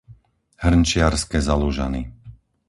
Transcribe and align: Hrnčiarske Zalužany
Hrnčiarske 0.65 1.37
Zalužany 1.47 2.01